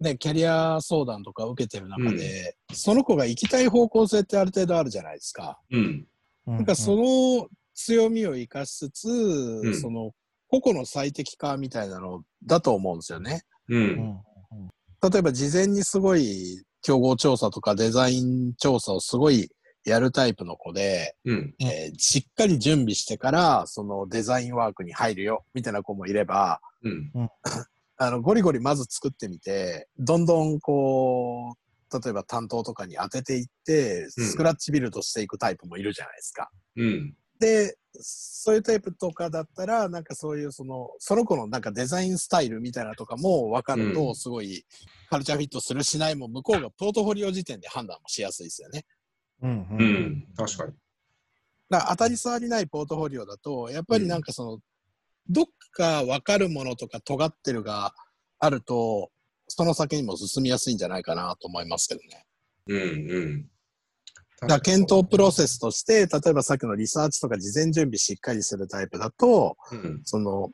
[0.00, 5.58] ね、キャリア相談とか受けてる中で、その子が行きたい方向性ってある程度あるじゃないですか。
[5.70, 6.06] うん。
[6.46, 10.12] なんかその強みを生かしつつ、んその
[10.48, 13.42] 個々の最適化みたいなのだと思うんですよね。
[13.68, 13.76] う。
[13.76, 14.20] うんん
[15.00, 19.50] 例えば事前にすごい競合調査とかデザイン調査をすごい
[19.84, 21.54] やるタイプの子で、うん。
[21.60, 27.12] えーしっかり準備してからそのデザインワークに入るよみたいな子もいれば、うん。
[27.96, 36.50] あのゴリゴリまず作ってみて、どんどんこう、例えば担当とかに当てていって、うんスクラッチビルドしていくタイプもいるじゃないですか。
[36.76, 37.14] うん。
[37.38, 44.64] で、そういうタイプとかだったら、なんかそういうその、その子のなんかデザインスタイルみたいなとかも分かるうと、んすごい
[45.08, 48.84] カルチャーフィットするしないも向こうがポートフォリオ時点で判断もしやすいですよね。
[49.42, 49.84] うんう。
[49.84, 50.26] ん。
[50.36, 50.72] 確かに。
[51.70, 54.58] だ当たり障りないポートフォリオだと、やっぱりなんかその、
[55.28, 57.94] どっか分かるものとか尖ってるが
[58.38, 59.10] あると、
[59.48, 62.26] その先にも進みやすいんじゃないかなと思いますけどね。
[62.66, 63.10] うん。
[63.10, 63.50] うん。
[64.46, 70.00] だ検討プロセスとして、例えばさっきのリサーチとか事前準備しっかりするタイプだと、うん。
[70.04, 70.50] その、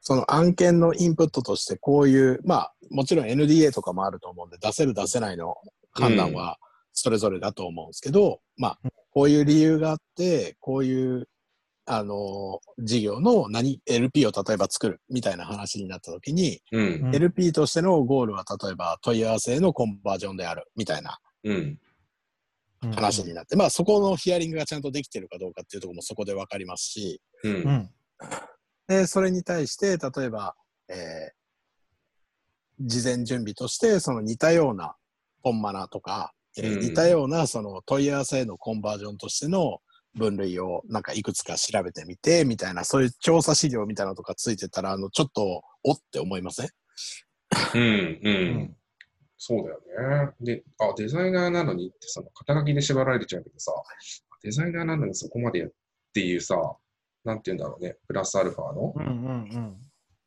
[0.00, 5.56] その案件のインプットとしてこういう、まあ、もちろん NDA とかもあると思うんで、出せる出せないの
[5.92, 6.58] 判断は
[6.92, 8.78] それぞれだと思うんですけど、まあ、
[9.10, 11.28] こういう理由があって、こういう、
[11.86, 17.06] あの、事業の何、LP を例えば作るみたいな話になった時に、うん。
[17.06, 21.78] うん LP としてのゴールは例えば問い合わせへのコンバージョンであるみたいなうん。
[22.94, 27.48] 話になって、まあそこのヒアリングがちゃんとできてるかどうかっていうところもそこでわかりますし、う。
[27.48, 27.90] うんん。
[28.88, 30.54] で、それに対して、例えば、
[30.88, 31.42] えー
[32.84, 34.96] 事前準備として、その似たような
[35.42, 39.78] 本マナとか、えーうん似たようなその問い合わせへのコンバージョンとしての
[40.14, 46.68] 分類をなんかいくつか調べてみて、みたいな、そういう調査資料みたいなのとかついてたら、あの、ちょっと、おって思いません？
[47.74, 47.80] うん。
[47.80, 48.20] う。
[48.24, 48.76] うん
[49.44, 50.32] そうだよね。
[50.40, 53.72] で、あ、デザイナーなのにって、その肩書きで縛られちゃうけどさ、
[54.40, 55.70] デザイナーなのにそこまでやっ
[56.14, 56.54] ていうさ、
[57.24, 59.08] なんて言うんだろうね、プラスアルファのうんう
[59.58, 59.76] ん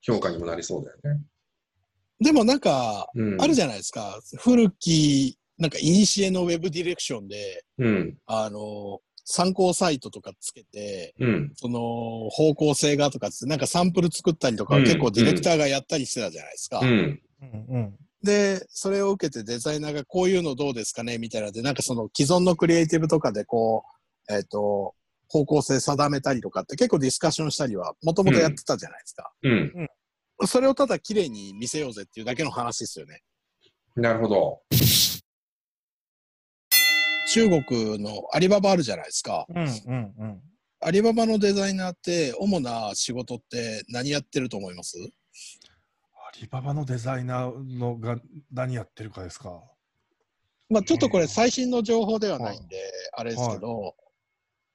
[0.01, 1.21] 評価にもなりそうだよね。
[2.19, 3.41] でもなんか、うん。
[3.41, 4.19] あるじゃないですか。
[4.38, 8.17] 古き、なんか、いにしえのウェブディレクションで、うん。
[8.25, 11.51] あの、参考サイトとかつけて、うん。
[11.56, 11.80] その
[12.30, 16.80] 方向性がとかっつって、なんかサンプル作ったりとか、うん結構ディレクターがやったりしてたじゃないですか。
[16.80, 17.21] うん。
[17.41, 21.17] うんうんで、それを受けてデザイナーがこういうのどうですかね？
[21.17, 23.85] みたいなので、なんかその既存のクリエイティブとかでこ
[24.29, 24.93] う、えっ、と、
[25.29, 29.31] 方向性定めたりとかって結構ディスカッションしたりはもともとやってたじゃないですか。
[29.43, 29.88] うん。
[30.47, 33.21] それをただ綺麗に見せようぜっていうだけの話ですよね。
[33.95, 34.61] なるほど。
[37.31, 39.45] 中国のアリババあるじゃないですか。
[39.49, 40.41] うんうんうん
[40.81, 44.97] アリババのデザイナーって主な仕事って何やってると思います？
[44.99, 45.01] ア
[46.41, 48.17] リババのデザイナーのが
[48.51, 49.63] 何やってるかですか？
[50.69, 52.77] まあちょっとこれ最新の情報ではないんで、
[53.13, 53.95] あれですけど、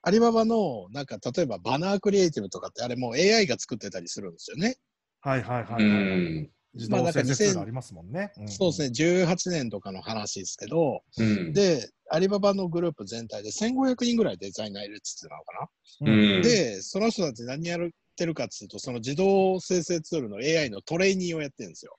[0.02, 4.76] アリババのなんか例えばバナークリエイティブとかってあれもう AI が作ってたりするんですよね。
[5.20, 6.42] はいはいはういはい。
[6.44, 6.50] ん。
[6.72, 8.32] 自動生成ツールありますもんね。
[8.46, 8.88] そうですね、
[9.26, 11.52] 18年とかの話ですけど、うん。
[11.52, 15.70] で、アリババのグループ全体で1500人ぐらいデザイナーいるっつってたのか
[16.06, 16.12] な。
[16.12, 16.36] うん。
[16.36, 16.42] うん。
[16.42, 17.76] で、その人たち何や
[18.20, 21.96] ってるかっつうと、その自動生成ツールの AI のトレーニーをやってるんですよ。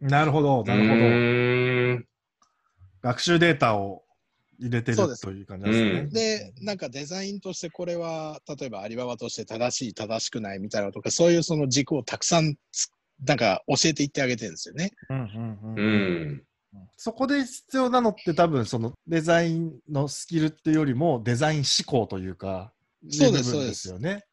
[0.00, 0.94] なるほど、なるほど。
[0.94, 2.08] る
[3.00, 4.02] 学習データを
[4.58, 5.90] 入れてるそうですという感じですね。
[6.00, 12.88] うんで、なんかデザインとしてこれは、例えばアリババとして正しい、正しくないみたいなのとか、そういうその軸をたくさんつ、
[13.24, 14.90] なんか教えていってあげてるんですよね。
[15.08, 16.42] うんうんううんん。
[16.98, 22.74] そこで必要なのって多分そのデザインのスキルっていうよりもデザイン思考というか、
[23.10, 24.24] そうです部分ですよね。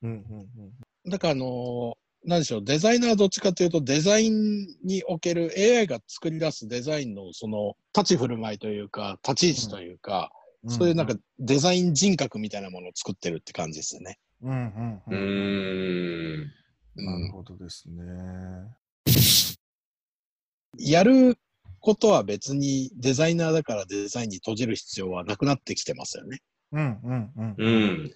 [1.07, 10.31] だからあのーなんでしょう、デザイナーはどっちかというと、デザインにおける AI が作り出すデザインのその立ち振る舞いというか、立ち位置というか、
[10.63, 10.69] うん。
[10.69, 14.19] そういうなんかデザイン人格みたいなものを作ってるって感じですよね。
[14.43, 15.17] うんうんううん。
[16.43, 16.51] ん。
[16.97, 18.03] うん、なるほどですね。
[20.77, 21.39] やる
[21.79, 26.39] ことは別にデザイナーだからデザインに閉じる必要はなくなってきてますよね。
[26.71, 27.55] うんうんうん。
[27.57, 28.11] うん。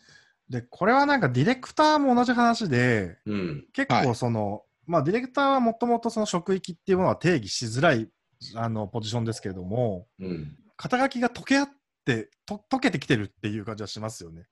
[0.49, 3.65] で、これはなんかディレクターも同じ話で、うん。
[3.73, 8.09] 結構その、まあディレクターはもともとその職域っていうものは定義しづらい
[8.53, 10.57] あのポジションですけれども、うん。
[10.77, 11.69] 肩書きが溶け合っ
[12.05, 14.45] てと溶けてきてるっていう感じはしますよね。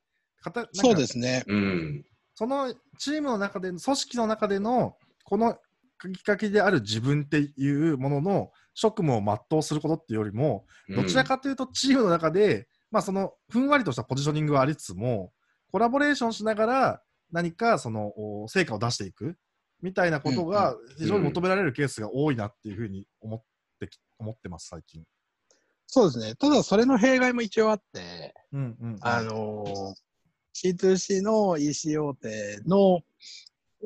[0.73, 1.43] そうですね。
[1.47, 2.05] うん。
[2.35, 5.53] そのチームの中で、組織の中での、この
[6.13, 15.31] きっかけである自分っていうものの職務を全うすることっていうよりも、どちらかというとチームの中で、まあそのふんわりとしたポジショニングはありつつも、
[15.73, 19.37] コラボレーションしながら何かそのお成果を出していく
[19.81, 23.43] みたいなことが非常に求められるケースが多いなっていうふうに思っ
[23.79, 25.03] てき思ってます、最近。
[25.87, 26.35] そうですね。
[26.35, 29.93] ただ、それの弊害も一応あって、うんうん、あのー
[30.55, 33.01] C2C の EC 大手の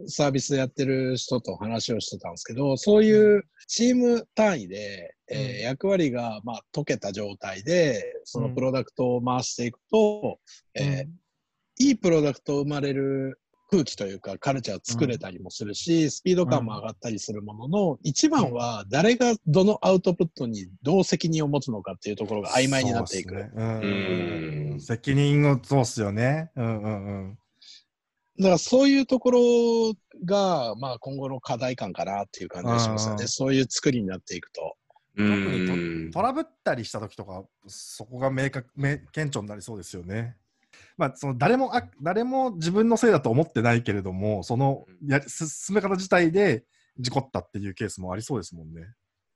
[0.08, 5.60] サービスやってる人と話をしてたんですけど、そういうチーム単位で、えーうん。
[5.62, 10.39] 役割がまあ解けた状態で、そのプロダクトを回していくと、
[10.76, 11.27] えー
[11.80, 23.36] いいプロダクトを生まれる空気というかカルチャーを作れたりもするし、スピード感も上がったりするものの、一番は誰がどのアウトプットにどう責任を持つのかっていうところが曖昧になっていく。
[23.36, 26.52] そうん責任をそうっすよね。
[26.56, 27.38] うんうんうん。
[28.40, 29.40] だからそういうところ
[30.24, 33.28] が、まあ、今後の課題感かなっていう感じがしますよね。
[33.28, 34.78] そういう作りになっていくと。
[35.18, 40.38] うんトラブったりした時とか、そこが明確明顕著になりそうですよね。
[40.98, 46.66] まあ、その誰もあ誰も自分のせいだと思ってないけれども、そのや進め方自体で
[47.00, 48.82] 事故ったっていうケースもありそうですもんね。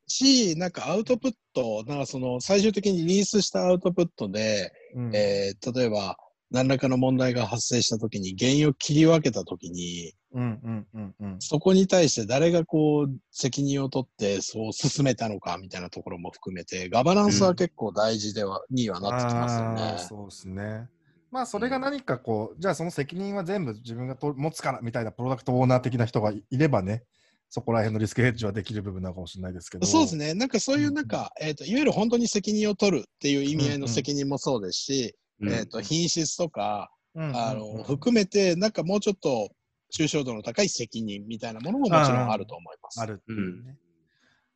[0.07, 6.17] し、なんかアウトプット、なんかその最終的にリリースしたアウトプットで、うんえー例えば
[6.49, 19.97] 何らかの問題が発生したときに、原因を切り分けたときに、うんうんうんうんそこに対して誰がこう責任を取ってそう進めたのかみたいなところも含めて、ガバナンスは結構大事では、にはなってきますよあねー。
[19.99, 20.89] そうですね。
[21.31, 27.03] まあそれが何かこう、じゃあその責任は全部自分がと持つからみたいなプロダクトオーナー的な人がいいればね、
[27.49, 29.85] そこら辺のリスクヘッジはできる部分なのかもしれないですけど。
[29.85, 30.33] そうですね。
[30.33, 39.49] なんかそういうなんか、えっ、と、いわゆる本当に責任を取るっていう意味合いの責任もそうですし、えっ、と、品質とか、うんうんうんあの、含めて、なんかもうちょっと
[39.93, 43.01] 抽象度の高い責任みたいなものももちろんあると思います。
[43.01, 43.77] あるってういうんね。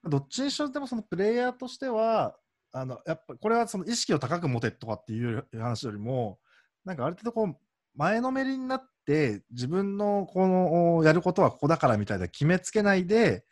[0.06, 2.38] どっちにしろでもそのプレイヤーとしては、
[2.72, 6.40] あのやっぱこれはその意識を高く持てとかっていう話よりも、
[6.86, 7.56] なんかある程度こう
[7.96, 13.44] 前のめりになって自分のこのやることはここだからみたいな決めつけないで、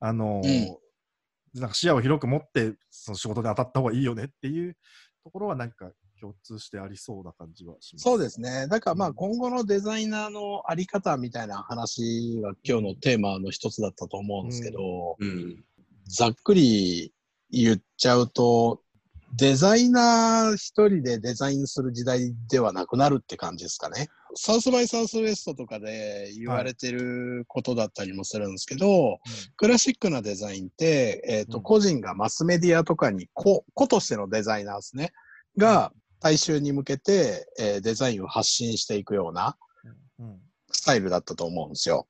[0.00, 0.42] あの、
[1.54, 4.76] なんか視野を広く持ってその仕事に当たった方がいいよねっていう
[5.22, 8.02] ところはなんか共通してありそうな感じはします。
[8.02, 8.66] そうですね。
[8.68, 15.64] だからまあ今後のデザイナーのあり方みたいな話が今日のテーマの一つだったと思うんですけど、うん
[16.08, 17.14] ざっくり
[17.50, 18.81] 言っちゃうと、
[19.34, 24.08] デザイナー一人でデザインする時代ではなくなるって感じですかね。
[24.34, 29.18] サウスバイサウスウエストとかで言われてることだったりもするんですけど、
[29.56, 31.62] クラシックなデザインって、えっ、と、うん。
[31.62, 35.12] 個人がマスメディアとかに個、個としてのデザイナーですね、
[35.56, 39.56] が大衆に向けて、えーデザインを発信していくような
[40.18, 40.40] うん。
[40.70, 42.06] スタイルだったと思うんですよ。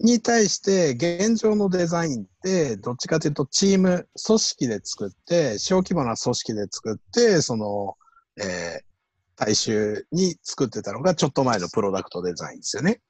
[0.00, 7.96] に対して、現状のデザインって、どっちかというと、チーム、組織で作って、小規模な組織で作って、その、
[8.36, 8.88] えー
[9.38, 13.00] 大衆に作ってたのが、ちょっと前のプロダクトデザインですよね。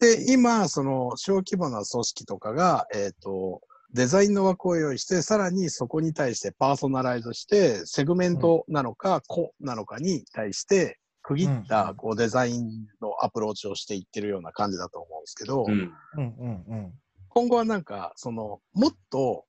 [0.00, 3.60] で、今、その、小規模な組織とかが、えっ、と、
[3.92, 11.66] デザインの枠を用意して、さらにそこに対してパーソナライズして、セグメントなのか、個なのかに対して、区切っうん。
[11.66, 15.72] た、こう、デザインのアプローチをしていってるような感じだと思うんですけど、うん。
[15.72, 16.92] うんうんうん。
[17.28, 19.46] 今後はなんか、その、もっと、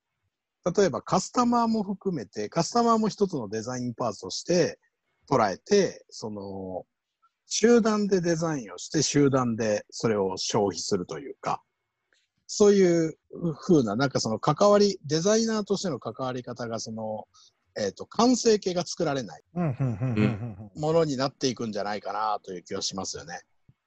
[0.78, 4.80] 例えばカスタマーも含めて、カスタマーも一つのデザインパーツとして
[5.30, 6.86] 捉えて、その、
[7.46, 11.62] 集団でデザインをして、集団でそれを消費するというか、
[12.48, 13.18] そういう
[13.56, 17.28] 風な、なんかその関わり、デザイナーとしての関わり方が、その、
[17.76, 23.42] えっ、と、完成形が作られないものになっていくんじゃないかなという気がしますよね。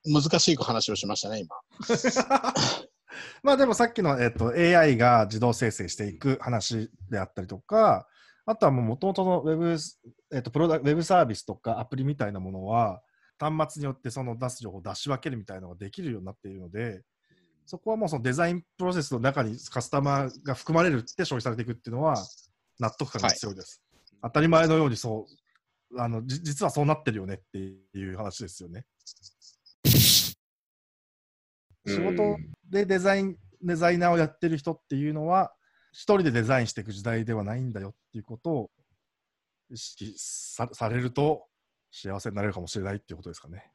[0.05, 1.57] 難しい話をしましたね、今。
[3.42, 8.07] まあでもさっきの、えっと AI が自動生成していく話であったりとか、
[8.44, 9.77] あとはもともとのウェブ、
[10.33, 13.03] えっとプロダウェブサービスとかアプリみたいなものは、
[13.38, 17.03] 端末によってその出す情報を出し分けるみたいなのができるようになっているので、
[17.66, 22.16] そこはもうそのデザインプロセスの中にカスタマーが含まれるって消費されていくっていうのは、
[22.79, 23.83] 納得感が強いです。
[24.22, 25.27] 当たり前のようにそ
[25.93, 28.85] う、あのじ実はそうなってるよねっていう話ですよね。
[29.85, 30.37] 仕
[32.01, 32.37] 事
[32.68, 35.53] でデザイン、デザイナーをやってる人っていうのは、
[35.93, 38.70] 一人でデザインしていく時代ではないんだよっていうことを
[39.70, 41.47] 意識さされると
[41.91, 43.70] 幸せになれるかもしれないっていうことですかね。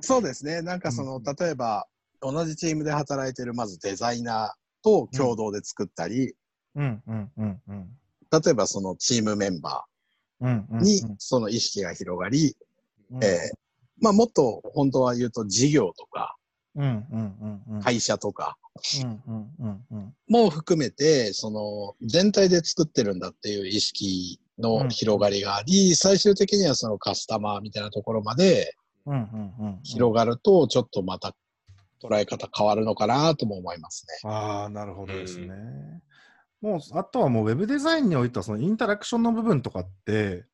[0.00, 0.60] そうですね。
[0.60, 1.86] なんかその、うん例えば、
[2.20, 4.50] 同じチームで働いてるまずデザイナー
[4.82, 6.34] と共同で作ったり、
[6.74, 7.98] うんうんうんうん。
[8.40, 9.84] 例えばそのチームメンバ
[10.40, 12.56] うんうんーにその意識が広がり、
[13.10, 13.56] うんえー
[13.98, 16.36] まあもっと本当は言うと事業とか、
[16.74, 17.82] うんうんうんうん。
[17.82, 18.58] 会社とか
[19.02, 20.14] うんうんうんうん。
[20.28, 28.74] も含めて、その全体で作ってるんだっていう意識の広がりがあり、最終的にはそのカスタマーみたいなところまで
[29.06, 29.80] うんうんうん。
[29.82, 31.34] 広がると、ちょっとまた
[32.02, 34.30] 捉え方変わるのかなとも思いますね。
[34.30, 35.54] ああ、なるほどですね。
[36.60, 40.46] もう、あとはもうウェブデザインにおいては、そのインタラクションの部分とかって、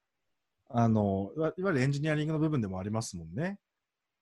[0.68, 3.58] あの、いわゆるエンジニアリングの部分でもありますもんね。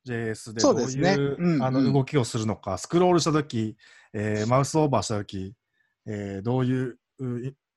[0.06, 3.76] JS でどうそうねいううんうんあの動きをするのか、スクロールしたとき、
[4.12, 5.54] えーマウスオーバーしたとき、
[6.06, 6.98] えーどういう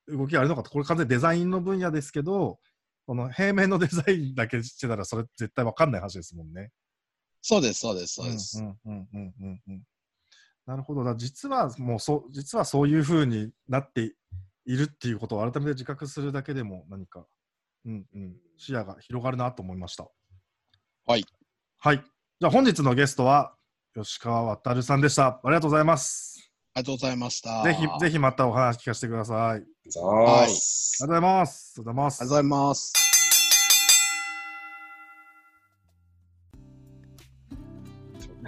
[0.07, 2.59] 動きがあるのかと、これ完全にデザインの分野ですけど、
[3.05, 6.71] この平面のデザインだけしてたら、それ絶対わかんない話ですもんね。
[7.41, 8.61] そうです、そうです、そうです。
[8.61, 9.83] んうんうんうんうんうん
[10.65, 11.03] なるほど。
[11.03, 14.15] だ実はもうそう、実はそういうふうになって
[14.65, 17.25] いるっていうことを改めて自覚するだけでも何か、
[17.85, 20.07] うんうん、視野が広がるなと思いました。
[21.05, 21.25] はい。
[21.79, 21.97] はい。
[21.97, 23.55] じゃあ本日のゲストは
[23.93, 25.27] 吉川渉さんでした。
[25.27, 26.51] ありがとうございます。
[26.75, 27.63] ありがとうございました。
[27.63, 28.13] ぜひ、ぜひ。
[28.13, 29.37] ひまたお話聞かせてください。
[29.37, 30.97] ありざはいーす。
[31.01, 31.73] がとうございます。
[31.77, 32.21] ありがとうございます。
[32.21, 33.12] ありがとうございます。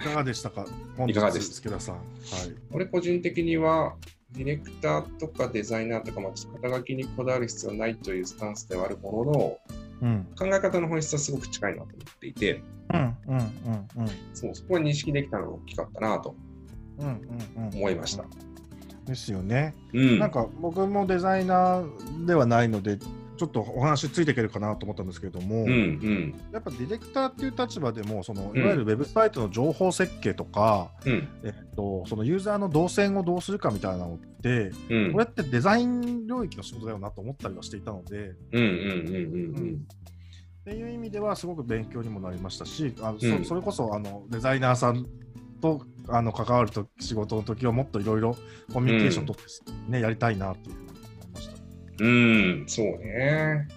[0.08, 0.64] かがでしたか？
[1.06, 1.94] いかがでした助田さん。
[1.96, 2.04] はい。
[2.72, 3.94] 俺個人的には、
[4.32, 9.58] ディレクターとかデザイナーとか、まあ、肩書きにこだわる必要はないというスタンスではあるものの、
[10.02, 10.26] うん。
[10.38, 14.10] 考え方の本質はすごく近いなと思っていて、うんうんうんうん。
[14.34, 16.34] そうそこは認識できたのが大きかったなと
[16.98, 17.78] うんうんうん。
[17.78, 18.24] 思いました。
[19.06, 19.74] ですよね。
[19.92, 20.18] うん。
[20.18, 22.98] なんか僕もデザイナーではないので、
[23.36, 26.34] ちょっとお話ついていけるかなと思ったんですけれども、うんうん。
[26.52, 28.58] やっぱディレクターっていう立場でも、そのうん。
[28.58, 31.28] いわゆるウェブサイトの情報設計とか、うん。
[31.44, 35.12] えっと、そのユーザーの動線をどうするかみたいなのって、うん。
[35.12, 39.86] これってデザイン領域の仕事だよなと思ったりはしていたので、うんうんうん
[40.66, 43.44] っていう意味ではすごく勉強にもなりましたし、あのうん。
[43.44, 45.06] そそれこそあのデザイナーさん
[45.60, 48.36] とあの関わると仕事の時はもっといろいろ
[48.72, 50.94] コミュニケーション取って、ねやりたいなというふうに思い。
[50.94, 50.95] う。
[50.95, 50.95] ん。
[51.98, 53.68] うん、そうね。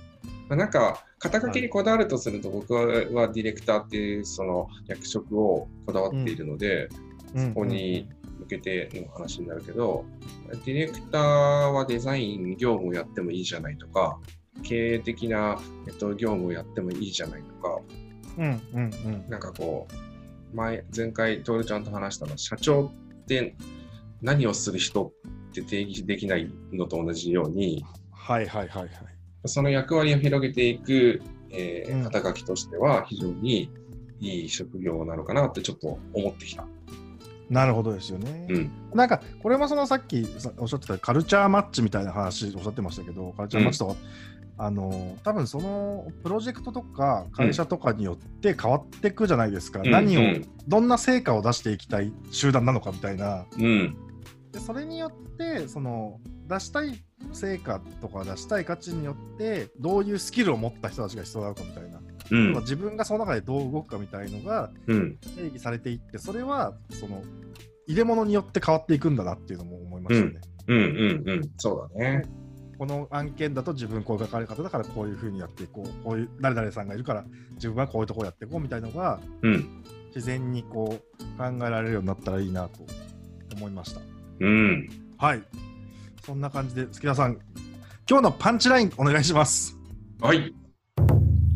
[0.48, 6.90] まあ、なんか、肩書きにこだわるとすると、僕ははディレクターっていうその役職をこだわっているので、
[7.36, 8.10] そこに
[8.40, 10.06] 向けての話になるけど、
[10.66, 11.22] ディレクター
[11.68, 14.18] はデザイン業務をやってもいいじゃないとか、
[14.64, 17.80] 経営的な、えっと、業務をやってもいいじゃないとか、
[18.38, 19.30] うんうんうん。
[19.30, 22.92] なんかこう、前、前回、トールちゃんと話したのは、社長
[23.24, 23.56] って
[24.22, 27.86] 何をする人って定義できないのと同じように、
[28.30, 28.90] はいはいはいはい。
[29.46, 33.72] その役割を広げていく、えーうん肩書きとしては非常に
[34.20, 36.68] いい職業なのかなってちょっと思ってきた。
[37.50, 38.46] なるほどですよね。
[38.50, 38.72] うん。
[38.94, 43.96] なんかこれもそのさっきさおっしゃってたカルチャーマッチみたいな話おっしゃってましたけど、カルチャーマッチとか、
[44.60, 53.48] あの多分そのプロジェクトとか会社とかによって変わっていくじゃないですか、何を、うんどんな成果を出していきたい集団なのかみたいな。
[53.58, 53.98] うん。
[54.52, 62.54] でそれによってその出したい成果とか出したい価値によってどういうスキルを持った人たちが必要なのかみたいな、うん。
[62.62, 65.18] 自分がその中でどう動くかみたいのがうん。
[65.18, 67.22] 定義されていってそれはその
[67.88, 70.42] 入れ物によって変わっていくんだなっていうのも思いましたね。
[70.68, 70.78] うん。
[70.78, 71.30] うん。
[71.30, 71.52] うん。
[71.58, 72.24] そうだね。
[72.78, 77.26] この案件だと自分こういう書かれ方だからこういうふうにやっていこうこういう誰々さんがいるから
[77.56, 79.84] 自分はこういうところやっていこうみたいのがうん。
[80.16, 82.80] 自然にこう考えられるようになったらいいなと
[83.56, 84.02] 思いました。
[84.40, 84.90] うん。
[85.18, 85.44] はい。
[86.26, 87.40] そんな感じで、月田さん、
[88.10, 89.78] 今日のパンチラインお願いします。
[90.22, 90.54] はい。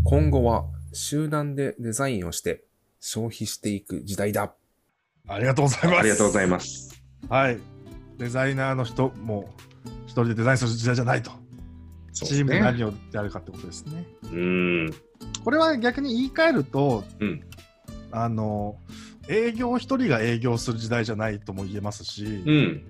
[0.04, 2.64] 今後は集団でデザインをして
[3.00, 4.54] 消費していく時代だ。
[5.28, 6.00] ありがとうございます。
[6.00, 6.90] ありがとうございまます。
[6.90, 7.04] す。
[7.30, 7.60] はい。
[8.18, 9.54] デザイナーの人も
[10.06, 11.32] 一人でデザインする時代じゃないと。
[12.12, 12.62] チームでね。
[12.62, 14.06] 何をやるかってことですね。
[14.26, 14.94] うん。
[15.44, 17.44] これは逆に言い換えると、うん
[18.12, 18.78] あの、
[19.28, 22.86] 営業一人が営業する時代じゃないとも言えますし、うん。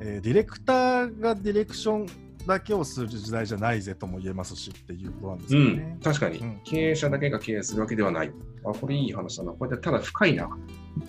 [0.00, 2.06] えーディレクターがディレクション
[2.46, 5.98] だけをする時代じゃないぜとも言えますしっていうことなんですうんよね。。
[6.02, 8.32] 確かにうん、経営者だけが経営するわけではない。
[8.64, 9.52] あ、これいい話だな。
[9.52, 10.50] これでただ深いな。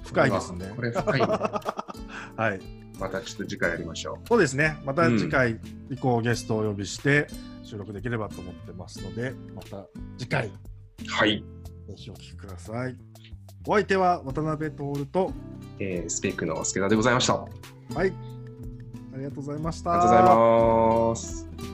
[0.04, 0.72] 深いですね。
[0.76, 1.28] これ深いな。
[2.38, 2.60] はい。
[3.00, 4.78] またちょっと次回やりましょそうですね。
[4.86, 5.60] また次回
[5.90, 7.28] 以降ゲストをお呼びして
[7.64, 9.88] 収録できればと思ってますので、また
[10.18, 10.52] 次回う。
[11.08, 11.44] はい。
[11.88, 12.96] ぜひお聞きください。
[13.66, 15.32] お相手は渡辺徹と、
[15.80, 17.34] えー、スペックの助田でございました。
[17.34, 17.48] あ
[17.96, 18.14] はい。
[19.14, 19.92] ありがとうございました。
[19.94, 20.24] りがとうござい
[21.10, 21.73] ます。